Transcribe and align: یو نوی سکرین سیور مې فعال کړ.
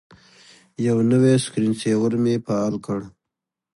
یو 0.87 0.97
نوی 1.09 1.33
سکرین 1.43 1.73
سیور 1.81 2.13
مې 2.23 2.33
فعال 2.45 2.75
کړ. 2.85 2.99